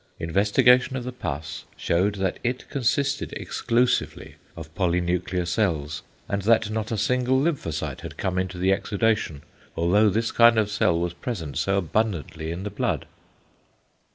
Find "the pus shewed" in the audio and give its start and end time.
1.03-2.15